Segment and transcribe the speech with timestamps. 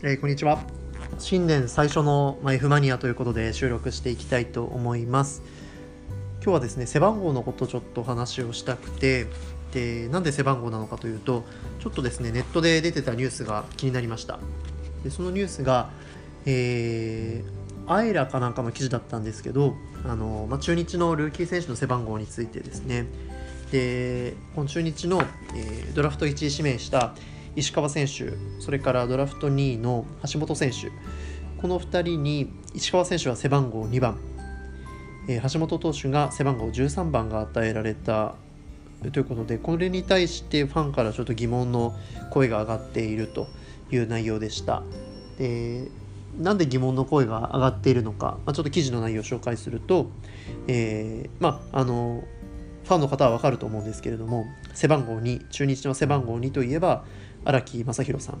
[0.00, 0.60] えー、こんにちは。
[1.18, 5.42] 新年最初の、ま、F マニアということで収録していきたいと思います。
[6.40, 9.26] 今日はですね背番号のことちょっとお話をしたくて
[9.72, 11.44] でなんで背番号なのかというと
[11.80, 14.38] ちょっとですねネットで出てたニュースが気になりました。
[15.02, 15.90] でそのニュースが
[16.46, 19.74] えー、アイラかなんかの記事だったんですけど
[20.06, 23.06] あの、まあ、中日のルーキー選手の背番号についてですね。
[23.72, 25.22] でこの中日の、
[25.56, 27.14] えー、ドラフト1位指名した
[27.56, 30.90] 石川選手それからドラフト2位の橋本選手
[31.60, 34.18] この2人に石川選手は背番号2番、
[35.28, 38.34] えー、橋本投手が背番号13番が与えられた
[39.12, 41.94] ということでこれに対してファンからちょっと疑問の
[42.30, 43.46] 声が上がっていると
[43.90, 44.82] いう内容でした。
[45.38, 45.88] で
[46.38, 50.06] なんで疑問の声が上がっているのか、まあ、ちょっと記事の内容を紹介すると、
[50.68, 52.22] えー、まああの
[52.88, 57.04] ファンの方は分かると思うんですけれども背番号2中日の背番号2といえば
[57.44, 58.38] 荒木正弘さん。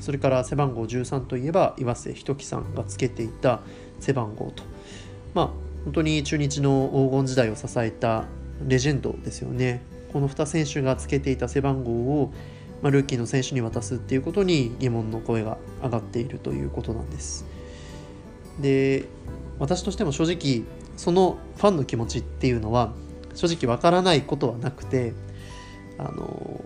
[0.00, 3.60] それから背番号13といえば岩瀬仁樹さんがつけていた
[4.00, 4.64] 背番号と。
[5.34, 5.50] まあ
[5.84, 8.24] 本当に中日の黄金時代を支えた
[8.66, 9.82] レジェンドですよね。
[10.12, 12.32] この2選手がつけていた背番号を
[12.82, 17.46] まあ、ルーキーの選手に渡すっていうことに疑問の声が上がっているということなんです。
[18.60, 19.06] で
[19.58, 20.64] 私としても正直
[20.96, 22.92] そのファンの気持ちっていうのは
[23.34, 25.12] 正直わからないことはなくて
[25.98, 26.60] あの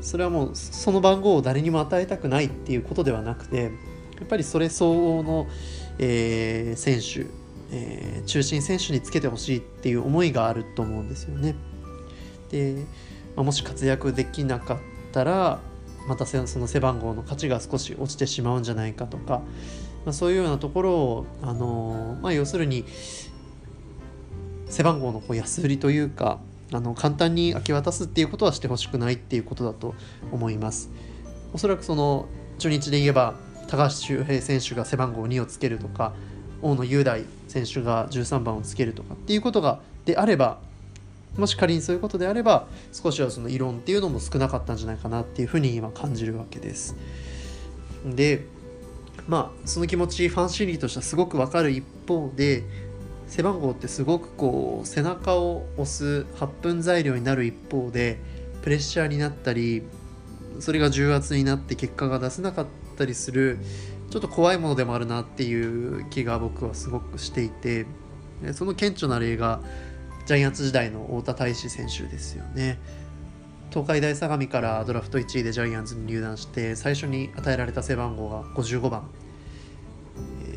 [0.00, 3.70] それはもうその番号を誰にも与えたくないっていうことではなくてや
[4.24, 5.46] っぱりそれ相応の、
[5.98, 7.26] えー、選手、
[7.72, 11.54] えー、中心選手につけてほしいっていう思いがあると思うんですよね。
[12.50, 12.84] で
[13.36, 14.78] まあ、もし活躍できなかっ
[15.12, 15.60] たら
[16.06, 19.40] またその背番号の価値が少し落ちてしまうんじゃないかとか、
[20.04, 22.84] まあ、そういうようなところを、あのまあ、要するに
[24.68, 26.38] 背番号のこう安売りというか
[26.72, 29.94] あの簡単に明け渡すっていうことはしてほしくないっていうことだと
[30.32, 30.90] 思います。
[31.52, 32.26] おそらくその
[32.58, 33.34] 中日で言えば
[33.68, 36.12] 高橋周平選手が背番号2をつけるとか
[36.62, 40.58] 大野雄大選手が13番をつけるとかっていうことがであれば
[41.36, 46.96] もし仮にそういうことであれば少しはその異論っていうのも少なかったんじゃないかなっていうふうに今感じるわけです。
[48.04, 48.46] で
[49.26, 52.64] まあその気持ちファン心理としてはすごくわかる一方で
[53.34, 58.20] 背番号ってすごくこう背中を押す発奮材料になる一方で
[58.62, 59.82] プレッシャーになったり
[60.60, 63.58] それが重圧になって結果が出せなかったりする
[64.10, 67.86] ちょっと怖いものでもあるなっていう気が僕はすごくしていて
[68.52, 69.60] その顕著な例が
[70.26, 72.78] ジャイアンツ時代の太田大志選手ですよね。
[73.70, 79.10] 東海大相模からドラフト1位でジャイアンツに入団して最初に与えられた背番号が55番、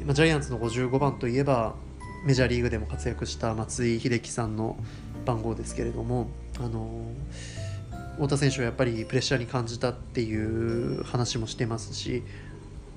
[0.05, 1.73] まあ、ジャイアンツの55番といえば
[2.27, 4.75] メジャーリーグでも活躍した松井秀喜さんの
[5.25, 6.27] 番号ですけれども、
[6.59, 7.05] あの、
[8.15, 12.23] 太田選手はやっぱりプレッシャーに感じたっていう話もしてますし、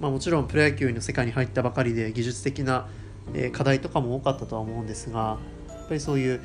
[0.01, 2.89] まあ、もちろんプロ野球の世界に入ったばかりで技術的な
[3.53, 6.41] 課題とかも多かったとは思うんですがやっぱりそういう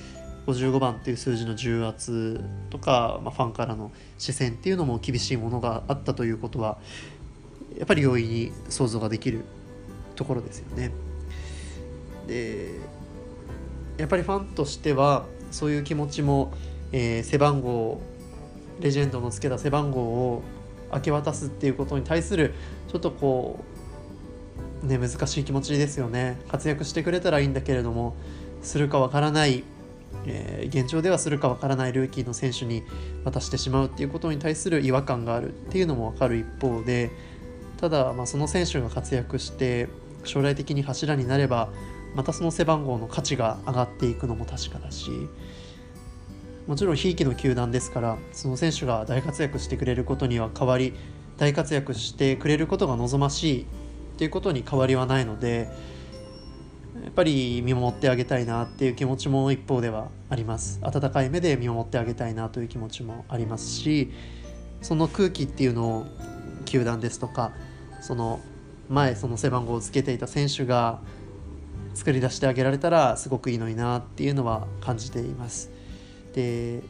[0.45, 6.77] 55番っていう数字の重圧とか、まあ、ファンからの視線っていうのも厳しいものがあったということは
[7.79, 9.45] やっぱり容易に想像ができる
[10.15, 10.91] ところですよね。
[12.27, 12.71] で
[13.97, 16.53] やっぱりファンとしてはそういう気持ちも、
[16.91, 18.01] えー、背番号
[18.79, 20.43] レジェンドのつけた背番号を
[20.93, 22.53] 明け渡すっていうことに対する
[22.89, 23.63] ちょっとこ
[24.83, 26.37] うね難しい気持ちですよね。
[26.49, 28.15] 活躍してくれたらいいんだけれども
[28.61, 29.63] するかわからない、
[30.25, 32.83] えー、現状ではするかわからないルーキーの選手に
[33.23, 37.11] 渡してしまうっていうことに対する違和感があるっていうのも分かる一方で
[37.77, 39.87] ただ、まあ、その選手が活躍して
[40.23, 41.69] 将来的に柱になれば
[42.15, 45.11] またその背番号の価値が上がっていくのも確かだし
[46.67, 50.93] もちろんひいきの球団ですからその選手が大活躍してくれることには変わり
[51.37, 53.65] 大活躍してくれることが望ましいっ
[54.17, 55.69] ていうことに変わりはないので
[57.03, 60.79] やっぱり見守ってあげたいなっていう気持ちも一方ではあります。
[60.81, 64.11] 温かい目で見守ってあげたいなという気持ちもありますし
[64.81, 66.05] その空気っていうのを
[66.65, 67.51] 球団ですとか
[68.01, 68.39] その
[68.89, 71.01] 前その背番号をつけていた選手が
[71.95, 75.71] 作り出してあげられたらすごくいいのになっていうのは感じています
[76.33, 76.81] で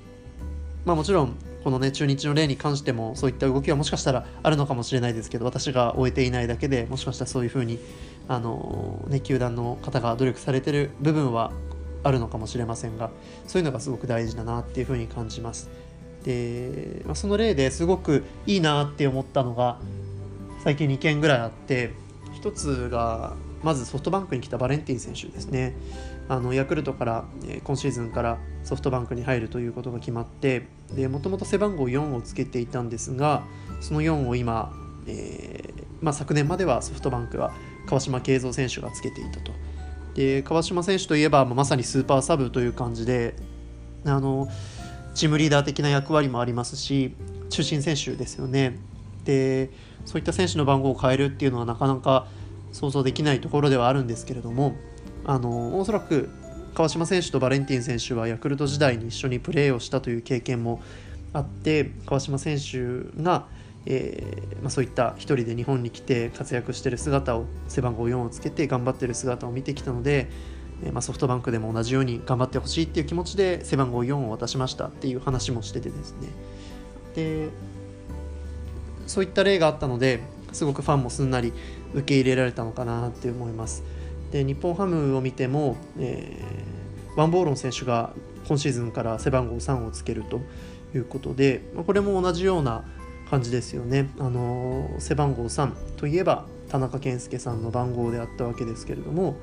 [0.84, 7.80] まあもちろんこのね中日の例に関してもそういった動きはもしかしたらあるのかもしれないですけど私が終えていないだけでもしかしたらそういうふうに
[8.28, 11.52] あの、ね、球団の方が努力されてる部分は
[12.04, 13.10] あるのかもしれませんが
[13.48, 15.70] そういうのがすごく大事だなっていうふうに感じます。
[16.24, 19.80] で、まあ、その例ですごくいいなって思ったのが
[20.64, 21.94] 最近2件ぐらいあって
[22.46, 23.34] 1つが
[23.64, 25.76] まずソフトバンクに来たバレンティン選手ですね
[26.30, 30.68] あのヤクルトから、え今シーズンからソフトバンクに入るということが決まって
[31.10, 33.44] もともと背番号4をつけていたんですが
[33.82, 34.74] その4を今、
[35.08, 37.52] えーまあ、昨年まではソフトバンクは
[37.88, 39.52] 川島慶三選手がつけていたと。
[40.14, 43.36] で川島選手といえば、まさにスーパーサブという感じで
[44.06, 44.48] あの
[45.14, 47.14] チームリーダー的な役割もありますし
[47.50, 48.80] 中心選手ですよね。
[49.26, 49.70] で
[50.06, 52.28] そういった選手の番号を変えるっていうのはなかなか
[52.72, 54.76] 想像できないところではあるんですけれども
[55.26, 56.30] あのおそらく
[56.76, 60.82] 川島選手とバレンティン選手はヤクルト時代に一緒にプレーをしたという経験も
[61.34, 63.48] あって川島選手が、
[63.86, 70.30] えー、まあ、そういった一人で日本に来て活躍している姿を背番号4をつけて頑張っている姿を見てきたので、
[70.84, 76.28] えー、まあ、ソフトバンクでも同じように頑張ってほしいっていう気持ちで背番号4を渡しましたっていう話もしててですね。
[77.16, 77.50] で
[79.08, 80.22] そういった例があったので
[80.52, 81.54] すごくファンもすんなり
[81.94, 83.84] 受け入れられたのかなって思います。
[84.32, 88.14] で日本ハムを見ても、えー、ワンボーロン選手が
[88.48, 90.42] 今シーズンから背番号3をつけると
[90.96, 92.84] いうことでこれも同じような
[93.30, 94.10] 感じですよね。
[94.20, 99.36] あの背番号3といえば田中健介さんの番号であったわけですけれども、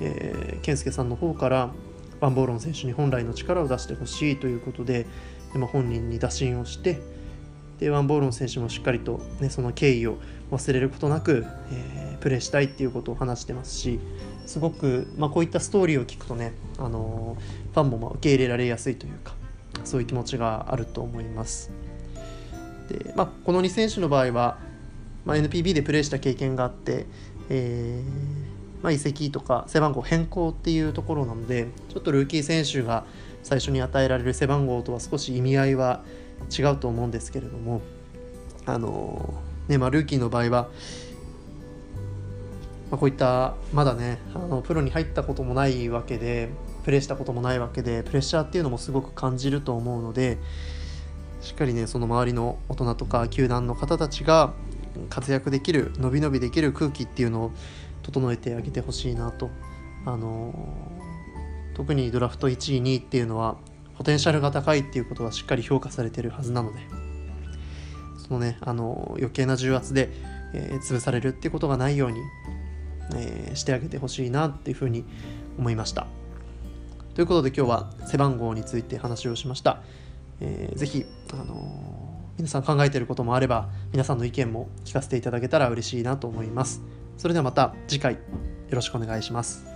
[0.00, 1.70] えー、健介さんの方から
[2.20, 5.06] ワンボーロン選手に本来の力を出してほしいということで、
[5.54, 7.00] まあ、本人に打診をして
[7.80, 10.18] でワンボーロン選手もしっかりと、ね、その敬意を
[10.50, 13.98] 忘れることなく、えー、プレーしたいっていうことを話してますし
[14.46, 19.34] すごく、まあ、こういったストーリーを聞くとね、あのー、ファンもま受け入れられやすいというか
[19.84, 21.72] そういう気持ちがあると思います。
[22.90, 24.58] でまあ、この2選手の場合は、
[25.24, 27.06] まあ、NPB でプレーした経験があって、
[27.48, 33.04] えー、まあ、移籍とか背番号変更っていうところなのでちょっとルーキー選手が
[33.42, 36.02] 最初に与えられる背番号とは少し意味合いは
[36.50, 37.82] 違うと思うんですけれども
[38.66, 39.34] あの
[39.68, 40.50] ねまあ、ルーキーの場合は、
[42.90, 46.48] まあ、こういったまだねあのプロに入ったこともないわけで
[46.84, 50.38] プレーしたこともないわけでプレッシャーっていうのもすごく感じると思うので
[51.40, 54.54] しっかりねその周りの大人とか球団の方たちが
[55.08, 57.52] 活躍できる伸び伸びできる空気っていうのを
[58.02, 59.50] 整えてあげてほしいなと。
[60.06, 60.52] あの
[61.74, 63.56] 特にドラフト1位2位っていうのは
[64.00, 66.78] ポテンシャルが高いっていうことはしっかり評価されてるはずなので
[68.16, 70.08] そのねあの余計な重圧で、
[70.54, 72.20] えー、潰されるっていうことがないように、
[73.14, 75.04] えー、してあげてほしいなっていうふうに
[75.58, 76.06] 思いました。
[77.12, 79.82] ということで今日は背番号について話をしました、
[80.40, 81.04] えー、ぜひ、
[81.34, 86.80] あの皆さん考えてることもあれば皆さんの意見も聞かせていただけたら嬉しいなと思います。
[87.18, 88.20] それではまた次回よ
[88.70, 89.69] ろしくお願いします。